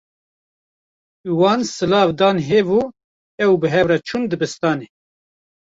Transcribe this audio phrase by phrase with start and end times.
[1.39, 2.81] Wan silav dan hev û
[3.45, 4.87] ew bi hev re çûn dibistanê.